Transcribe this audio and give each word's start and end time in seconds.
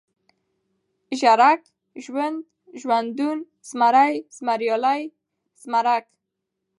ژړک، 1.19 1.61
ژوند، 2.03 2.37
ژوندون، 2.79 3.39
زمری، 3.69 4.13
زمريالی، 4.37 5.01
زمرک 5.61 6.05